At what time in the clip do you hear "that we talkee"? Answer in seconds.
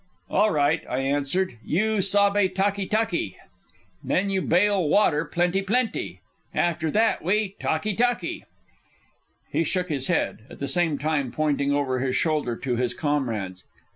6.89-7.93